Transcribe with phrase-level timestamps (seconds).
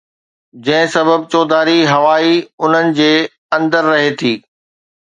[0.63, 3.13] جنهن سبب چوڌاري هوا ئي انهن جي
[3.57, 4.35] اندر رهي ٿي